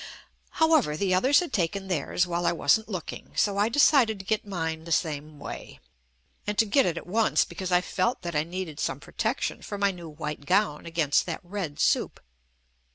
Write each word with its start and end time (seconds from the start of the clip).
However, 0.53 0.97
the 0.97 1.13
others 1.13 1.41
had 1.41 1.53
taken 1.53 1.87
theirs 1.87 2.25
while 2.25 2.47
I 2.47 2.51
wasn't 2.51 2.89
looking, 2.89 3.33
so 3.35 3.57
I 3.59 3.69
decided 3.69 4.17
to 4.17 4.25
get 4.25 4.47
mine 4.47 4.85
the 4.85 4.91
same 4.91 5.37
way. 5.37 5.79
And 6.47 6.57
to 6.57 6.65
get 6.65 6.87
it 6.87 6.97
at 6.97 7.05
once, 7.05 7.45
because 7.45 7.71
I 7.71 7.81
felt 7.81 8.23
that 8.23 8.35
I 8.35 8.43
needed 8.43 8.79
some 8.79 8.99
protection 8.99 9.61
for 9.61 9.77
my 9.77 9.91
new 9.91 10.09
white 10.09 10.47
gown 10.47 10.87
against 10.87 11.27
that 11.27 11.41
red 11.43 11.79
soup. 11.79 12.19